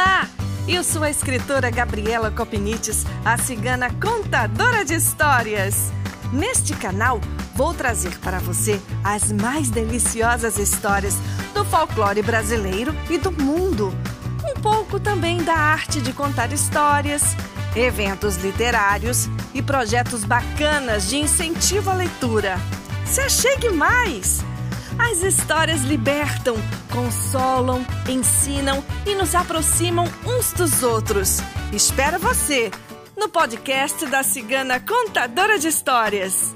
Olá! 0.00 0.26
Eu 0.66 0.82
sou 0.82 1.02
a 1.02 1.10
escritora 1.10 1.68
Gabriela 1.68 2.30
Copinites, 2.30 3.04
a 3.22 3.36
cigana 3.36 3.90
contadora 4.00 4.82
de 4.82 4.94
histórias. 4.94 5.92
Neste 6.32 6.72
canal, 6.72 7.20
vou 7.54 7.74
trazer 7.74 8.18
para 8.20 8.38
você 8.38 8.80
as 9.04 9.30
mais 9.30 9.68
deliciosas 9.68 10.56
histórias 10.56 11.18
do 11.52 11.66
folclore 11.66 12.22
brasileiro 12.22 12.94
e 13.10 13.18
do 13.18 13.30
mundo. 13.30 13.94
Um 14.42 14.58
pouco 14.58 14.98
também 14.98 15.44
da 15.44 15.54
arte 15.54 16.00
de 16.00 16.14
contar 16.14 16.50
histórias, 16.50 17.36
eventos 17.76 18.36
literários 18.36 19.28
e 19.52 19.60
projetos 19.60 20.24
bacanas 20.24 21.10
de 21.10 21.18
incentivo 21.18 21.90
à 21.90 21.92
leitura. 21.92 22.58
Se 23.04 23.20
achegue 23.20 23.68
mais! 23.68 24.42
As 25.02 25.22
histórias 25.22 25.80
libertam, 25.80 26.56
consolam, 26.92 27.84
ensinam 28.06 28.84
e 29.06 29.14
nos 29.14 29.34
aproximam 29.34 30.04
uns 30.26 30.52
dos 30.52 30.82
outros. 30.82 31.38
Espero 31.72 32.18
você 32.18 32.70
no 33.16 33.26
podcast 33.26 34.04
da 34.06 34.22
Cigana 34.22 34.78
Contadora 34.78 35.58
de 35.58 35.68
Histórias. 35.68 36.54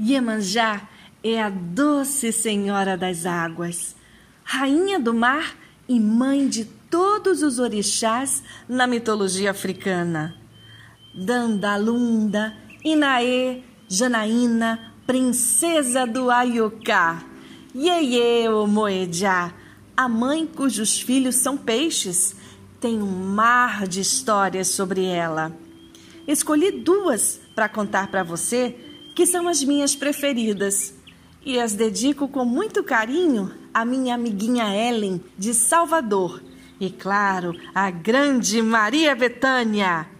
Iemanjá 0.00 0.88
é 1.22 1.40
a 1.40 1.50
doce 1.50 2.32
Senhora 2.32 2.96
das 2.96 3.26
Águas, 3.26 3.94
Rainha 4.42 4.98
do 4.98 5.12
Mar 5.12 5.54
e 5.86 6.00
mãe 6.00 6.48
de 6.48 6.64
todos 6.64 7.42
os 7.42 7.58
orixás 7.58 8.42
na 8.66 8.86
mitologia 8.86 9.50
africana. 9.50 10.43
Dandalunda, 11.14 12.56
Inaê, 12.84 13.62
Janaína, 13.88 14.92
princesa 15.06 16.06
do 16.06 16.30
Ayuká, 16.30 17.22
Yeye 17.74 18.48
Moedjá, 18.66 19.52
a 19.96 20.08
mãe 20.08 20.44
cujos 20.44 21.00
filhos 21.00 21.36
são 21.36 21.56
peixes, 21.56 22.34
tem 22.80 23.00
um 23.00 23.06
mar 23.06 23.86
de 23.86 24.00
histórias 24.00 24.68
sobre 24.68 25.04
ela. 25.04 25.56
Escolhi 26.26 26.82
duas 26.82 27.40
para 27.54 27.68
contar 27.68 28.08
para 28.08 28.24
você, 28.24 28.74
que 29.14 29.24
são 29.24 29.46
as 29.46 29.62
minhas 29.62 29.94
preferidas, 29.94 30.94
e 31.46 31.60
as 31.60 31.74
dedico 31.74 32.26
com 32.26 32.44
muito 32.44 32.82
carinho 32.82 33.52
à 33.72 33.84
minha 33.84 34.16
amiguinha 34.16 34.74
Ellen, 34.74 35.22
de 35.38 35.54
Salvador, 35.54 36.42
e 36.80 36.90
claro, 36.90 37.54
à 37.72 37.90
grande 37.90 38.60
Maria 38.60 39.14
Betânia. 39.14 40.13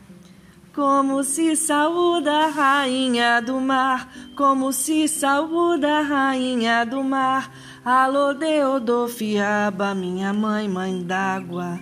Como 0.75 1.23
se 1.23 1.55
saúda 1.55 2.47
a 2.47 2.49
rainha 2.49 3.41
do 3.41 3.61
mar, 3.61 4.09
como 4.35 4.73
se 4.73 5.07
saúda 5.07 6.01
a 6.01 6.03
rainha 6.03 6.85
do 6.85 7.05
mar. 7.05 7.49
Alô, 7.85 8.35
Deodofiaba, 8.35 9.95
minha 9.95 10.33
mãe, 10.33 10.69
mãe 10.69 11.01
d'água, 11.01 11.79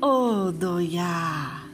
Odoiá. 0.00 1.65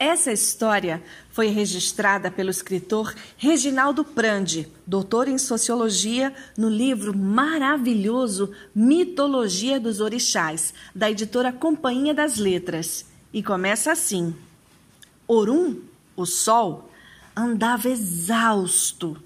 Essa 0.00 0.32
história 0.32 1.02
foi 1.30 1.48
registrada 1.48 2.30
pelo 2.30 2.48
escritor 2.48 3.14
Reginaldo 3.36 4.02
Prandi, 4.02 4.66
doutor 4.86 5.28
em 5.28 5.36
sociologia, 5.36 6.34
no 6.56 6.70
livro 6.70 7.14
maravilhoso 7.14 8.50
Mitologia 8.74 9.78
dos 9.78 10.00
Orixás, 10.00 10.72
da 10.94 11.10
editora 11.10 11.52
Companhia 11.52 12.14
das 12.14 12.38
Letras. 12.38 13.04
E 13.30 13.42
começa 13.42 13.92
assim: 13.92 14.34
Orum, 15.28 15.82
o 16.16 16.24
sol, 16.24 16.90
andava 17.36 17.90
exausto. 17.90 19.22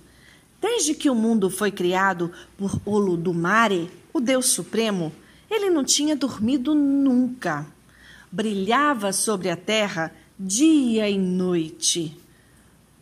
Desde 0.61 0.93
que 0.93 1.09
o 1.09 1.15
mundo 1.15 1.51
foi 1.51 1.71
criado 1.71 2.33
por 2.59 2.81
Olodumare, 2.85 3.89
o 4.13 4.19
Deus 4.19 4.47
Supremo, 4.47 5.13
ele 5.49 5.71
não 5.71 5.85
tinha 5.85 6.17
dormido 6.17 6.75
nunca. 6.75 7.65
Brilhava 8.33 9.13
sobre 9.13 9.49
a 9.49 9.57
terra 9.57 10.11
dia 10.39 11.09
e 11.09 11.17
noite. 11.17 12.17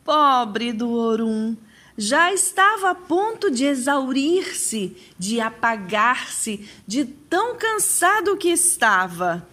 Pobre 0.05 0.73
do 0.73 0.91
Orum, 0.91 1.57
já 1.97 2.33
estava 2.33 2.91
a 2.91 2.95
ponto 2.95 3.51
de 3.51 3.65
exaurir-se, 3.65 4.97
de 5.19 5.41
apagar-se, 5.41 6.69
de 6.87 7.05
tão 7.05 7.57
cansado 7.57 8.37
que 8.37 8.49
estava. 8.49 9.47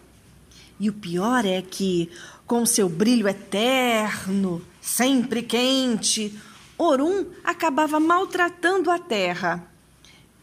E 0.80 0.90
o 0.90 0.94
pior 0.94 1.46
é 1.46 1.62
que, 1.62 2.10
com 2.46 2.66
seu 2.66 2.90
brilho 2.90 3.28
eterno, 3.28 4.62
sempre 4.82 5.42
quente, 5.42 6.38
Orum 6.78 7.26
acabava 7.44 8.00
maltratando 8.00 8.90
a 8.90 8.98
terra. 8.98 9.66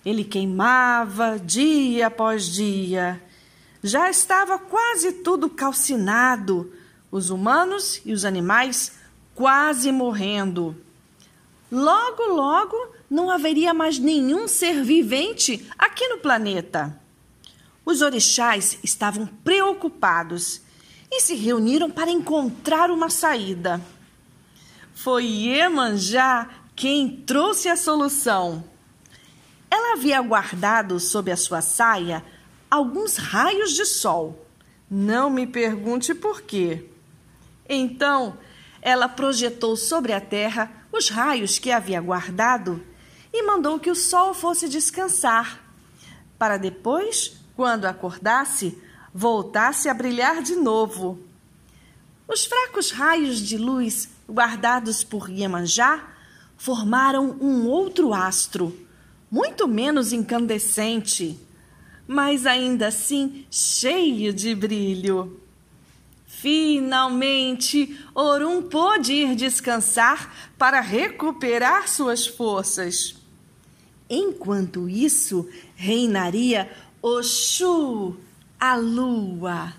Ele 0.04 0.22
queimava 0.22 1.38
dia 1.38 2.06
após 2.06 2.46
dia. 2.46 3.22
Já 3.82 4.08
estava 4.08 4.58
quase 4.58 5.12
tudo 5.12 5.48
calcinado 5.50 6.72
os 7.10 7.30
humanos 7.30 8.00
e 8.04 8.12
os 8.12 8.24
animais 8.24 8.92
quase 9.34 9.92
morrendo. 9.92 10.76
Logo, 11.70 12.22
logo 12.24 12.76
não 13.10 13.30
haveria 13.30 13.74
mais 13.74 13.98
nenhum 13.98 14.48
ser 14.48 14.82
vivente 14.82 15.66
aqui 15.78 16.06
no 16.08 16.18
planeta. 16.18 16.98
Os 17.84 18.02
orixás 18.02 18.78
estavam 18.82 19.26
preocupados 19.26 20.60
e 21.10 21.20
se 21.20 21.34
reuniram 21.34 21.90
para 21.90 22.10
encontrar 22.10 22.90
uma 22.90 23.08
saída. 23.08 23.80
Foi 24.94 25.24
Iemanjá 25.24 26.48
quem 26.74 27.08
trouxe 27.08 27.68
a 27.68 27.76
solução. 27.76 28.64
Ela 29.70 29.94
havia 29.94 30.20
guardado 30.20 30.98
sob 30.98 31.30
a 31.30 31.36
sua 31.36 31.60
saia 31.60 32.24
alguns 32.70 33.16
raios 33.16 33.72
de 33.72 33.84
sol. 33.84 34.46
Não 34.90 35.30
me 35.30 35.46
pergunte 35.46 36.14
por 36.14 36.42
quê. 36.42 36.84
Então 37.68 38.38
ela 38.80 39.08
projetou 39.08 39.76
sobre 39.76 40.12
a 40.12 40.20
terra 40.20 40.70
os 40.92 41.08
raios 41.08 41.58
que 41.58 41.70
havia 41.70 42.00
guardado 42.00 42.82
e 43.32 43.42
mandou 43.42 43.78
que 43.78 43.90
o 43.90 43.94
sol 43.94 44.32
fosse 44.32 44.68
descansar, 44.68 45.60
para 46.38 46.56
depois, 46.56 47.36
quando 47.54 47.86
acordasse, 47.86 48.78
voltasse 49.12 49.88
a 49.88 49.94
brilhar 49.94 50.42
de 50.42 50.54
novo. 50.54 51.20
Os 52.28 52.44
fracos 52.44 52.90
raios 52.90 53.40
de 53.40 53.58
luz 53.58 54.08
guardados 54.28 55.04
por 55.04 55.30
Iemanjá 55.30 56.12
formaram 56.56 57.36
um 57.40 57.66
outro 57.66 58.12
astro, 58.14 58.76
muito 59.30 59.68
menos 59.68 60.12
incandescente, 60.12 61.38
mas 62.06 62.46
ainda 62.46 62.88
assim 62.88 63.46
cheio 63.50 64.32
de 64.32 64.54
brilho. 64.54 65.40
Finalmente, 66.26 67.98
Orum 68.14 68.62
pôde 68.62 69.12
ir 69.12 69.36
descansar 69.36 70.52
para 70.58 70.80
recuperar 70.80 71.88
suas 71.88 72.26
forças. 72.26 73.16
Enquanto 74.10 74.88
isso, 74.88 75.48
reinaria 75.74 76.70
Oxu, 77.00 78.16
a 78.58 78.74
lua. 78.74 79.72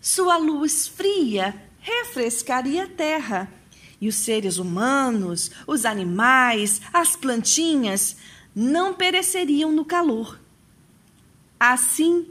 Sua 0.00 0.36
luz 0.36 0.86
fria 0.86 1.54
refrescaria 1.80 2.84
a 2.84 2.88
terra, 2.88 3.52
e 4.00 4.08
os 4.08 4.14
seres 4.14 4.56
humanos, 4.56 5.50
os 5.66 5.84
animais, 5.84 6.80
as 6.92 7.16
plantinhas 7.16 8.16
não 8.54 8.94
pereceriam 8.94 9.70
no 9.70 9.84
calor. 9.84 10.38
Assim, 11.58 12.26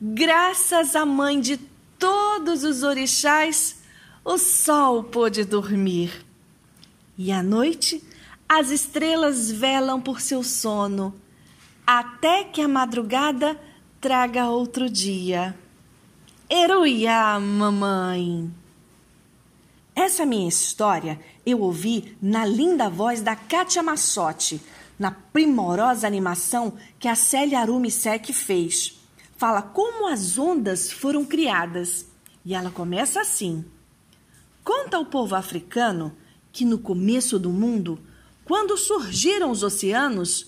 graças 0.00 0.96
à 0.96 1.06
mãe 1.06 1.40
de 1.40 1.56
todos 2.02 2.64
os 2.64 2.82
orixás, 2.82 3.76
o 4.24 4.36
sol 4.36 5.04
pôde 5.04 5.44
dormir. 5.44 6.26
E 7.16 7.30
à 7.30 7.44
noite, 7.44 8.02
as 8.48 8.70
estrelas 8.70 9.52
velam 9.52 10.00
por 10.00 10.20
seu 10.20 10.42
sono, 10.42 11.14
até 11.86 12.42
que 12.42 12.60
a 12.60 12.66
madrugada 12.66 13.56
traga 14.00 14.48
outro 14.48 14.90
dia. 14.90 15.56
Eruiá, 16.50 17.38
mamãe! 17.38 18.50
Essa 19.94 20.26
minha 20.26 20.48
história 20.48 21.20
eu 21.46 21.60
ouvi 21.60 22.16
na 22.20 22.44
linda 22.44 22.90
voz 22.90 23.20
da 23.20 23.36
Kátia 23.36 23.80
Massotti, 23.80 24.60
na 24.98 25.12
primorosa 25.12 26.04
animação 26.04 26.76
que 26.98 27.06
a 27.06 27.14
Célia 27.14 27.60
Arumissek 27.60 28.32
fez 28.32 29.01
fala 29.42 29.60
como 29.60 30.06
as 30.06 30.38
ondas 30.38 30.92
foram 30.92 31.24
criadas. 31.24 32.06
E 32.44 32.54
ela 32.54 32.70
começa 32.70 33.20
assim: 33.20 33.64
Conta 34.62 34.96
ao 34.96 35.04
povo 35.04 35.34
africano 35.34 36.16
que 36.52 36.64
no 36.64 36.78
começo 36.78 37.40
do 37.40 37.50
mundo, 37.50 37.98
quando 38.44 38.78
surgiram 38.78 39.50
os 39.50 39.64
oceanos, 39.64 40.46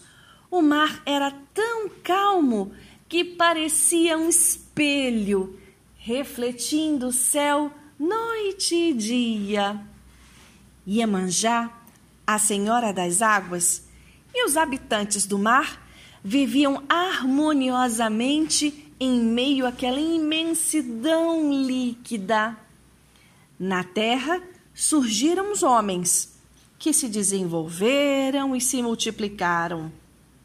o 0.49 0.62
mar 0.62 1.02
era 1.05 1.32
tão 1.52 1.88
calmo 2.05 2.70
que 3.08 3.25
parecia 3.25 4.17
um 4.17 4.29
espelho, 4.29 5.58
refletindo 5.96 7.08
o 7.08 7.12
céu 7.12 7.73
noite 7.99 8.76
e 8.76 8.94
dia. 8.94 9.85
Iemanjá, 10.87 11.69
a 12.25 12.38
senhora 12.38 12.93
das 12.93 13.23
águas, 13.23 13.88
e 14.32 14.46
os 14.46 14.56
habitantes 14.56 15.26
do 15.26 15.37
mar 15.37 15.84
viviam 16.26 16.82
harmoniosamente 16.88 18.91
em 18.99 19.21
meio 19.21 19.67
àquela 19.67 20.00
imensidão 20.00 21.53
líquida. 21.53 22.56
Na 23.59 23.85
terra 23.85 24.41
surgiram 24.75 25.53
os 25.53 25.62
homens, 25.62 26.32
que 26.79 26.94
se 26.94 27.09
desenvolveram 27.09 28.56
e 28.56 28.61
se 28.61 28.82
multiplicaram. 28.82 29.93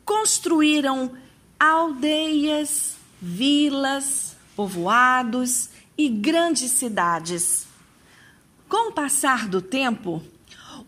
Construíram 0.03 1.13
aldeias, 1.57 2.97
vilas, 3.21 4.35
povoados 4.57 5.69
e 5.97 6.09
grandes 6.09 6.71
cidades. 6.71 7.67
Com 8.67 8.89
o 8.89 8.93
passar 8.93 9.47
do 9.47 9.61
tempo, 9.61 10.21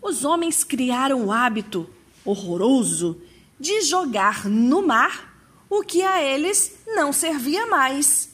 os 0.02 0.24
homens 0.24 0.62
criaram 0.62 1.26
o 1.26 1.32
hábito 1.32 1.88
horroroso 2.24 3.20
de 3.62 3.80
jogar 3.82 4.44
no 4.44 4.86
mar 4.86 5.34
o 5.70 5.82
que 5.82 6.02
a 6.02 6.22
eles 6.22 6.80
não 6.86 7.12
servia 7.12 7.66
mais. 7.66 8.28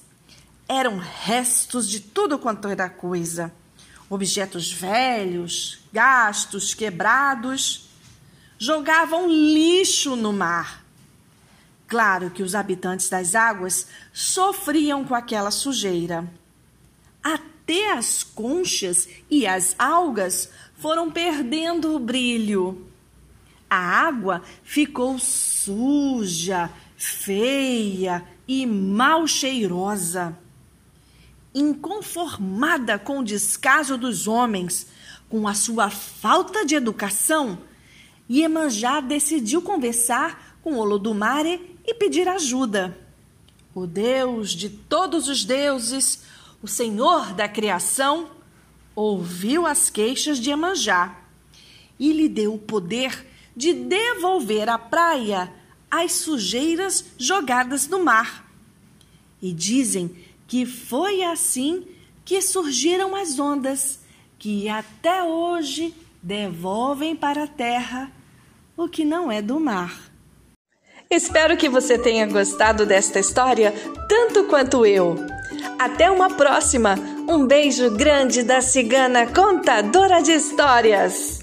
Eram 0.66 0.98
restos 0.98 1.88
de 1.88 2.00
tudo 2.00 2.38
quanto 2.38 2.66
era 2.66 2.90
coisa 2.90 3.52
objetos 4.10 4.72
velhos, 4.72 5.80
gastos, 5.92 6.74
quebrados, 6.74 7.88
jogavam 8.58 9.28
lixo 9.28 10.16
no 10.16 10.32
mar. 10.32 10.84
Claro 11.86 12.30
que 12.30 12.42
os 12.42 12.54
habitantes 12.54 13.08
das 13.08 13.34
águas 13.34 13.86
sofriam 14.12 15.04
com 15.04 15.14
aquela 15.14 15.50
sujeira. 15.50 16.28
Até 17.22 17.92
as 17.92 18.22
conchas 18.22 19.08
e 19.30 19.46
as 19.46 19.74
algas 19.78 20.50
foram 20.78 21.10
perdendo 21.10 21.94
o 21.94 21.98
brilho. 21.98 22.86
A 23.68 23.76
água 23.76 24.42
ficou 24.62 25.18
suja, 25.18 26.70
feia 26.96 28.24
e 28.46 28.66
mal 28.66 29.26
cheirosa 29.26 30.36
inconformada 31.54 32.98
com 32.98 33.18
o 33.18 33.24
descaso 33.24 33.96
dos 33.96 34.28
homens, 34.28 34.86
com 35.28 35.46
a 35.48 35.54
sua 35.54 35.90
falta 35.90 36.64
de 36.64 36.74
educação, 36.74 37.58
Iemanjá 38.30 39.00
decidiu 39.00 39.62
conversar 39.62 40.58
com 40.62 40.76
Olodumare 40.76 41.76
e 41.86 41.94
pedir 41.94 42.28
ajuda. 42.28 42.96
O 43.74 43.86
Deus 43.86 44.50
de 44.50 44.68
todos 44.68 45.28
os 45.28 45.44
deuses, 45.44 46.22
o 46.62 46.68
Senhor 46.68 47.32
da 47.32 47.48
criação, 47.48 48.30
ouviu 48.94 49.66
as 49.66 49.88
queixas 49.88 50.38
de 50.38 50.50
Iemanjá 50.50 51.18
e 51.98 52.12
lhe 52.12 52.28
deu 52.28 52.54
o 52.54 52.58
poder 52.58 53.26
de 53.58 53.72
devolver 53.72 54.68
à 54.68 54.78
praia 54.78 55.52
as 55.90 56.12
sujeiras 56.12 57.04
jogadas 57.18 57.88
no 57.88 58.04
mar. 58.04 58.48
E 59.42 59.52
dizem 59.52 60.14
que 60.46 60.64
foi 60.64 61.24
assim 61.24 61.84
que 62.24 62.40
surgiram 62.40 63.16
as 63.16 63.36
ondas, 63.36 63.98
que 64.38 64.68
até 64.68 65.24
hoje 65.24 65.92
devolvem 66.22 67.16
para 67.16 67.44
a 67.44 67.46
terra 67.48 68.12
o 68.76 68.88
que 68.88 69.04
não 69.04 69.30
é 69.30 69.42
do 69.42 69.58
mar. 69.58 70.08
Espero 71.10 71.56
que 71.56 71.68
você 71.68 71.98
tenha 71.98 72.26
gostado 72.26 72.86
desta 72.86 73.18
história 73.18 73.74
tanto 74.08 74.44
quanto 74.44 74.86
eu. 74.86 75.16
Até 75.76 76.08
uma 76.08 76.30
próxima! 76.30 76.94
Um 77.28 77.44
beijo 77.44 77.90
grande 77.90 78.44
da 78.44 78.60
cigana 78.60 79.26
contadora 79.26 80.22
de 80.22 80.32
histórias! 80.32 81.37